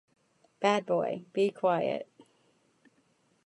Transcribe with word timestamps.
Bad 0.59 0.87
boy, 0.87 1.25
be 1.31 1.51
quiet! 1.51 2.09